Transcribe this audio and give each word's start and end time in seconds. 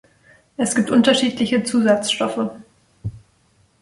Es 0.57 0.73
gibt 0.73 0.89
unterschiedliche 0.89 1.61
Zusatzstoffe. 1.63 2.49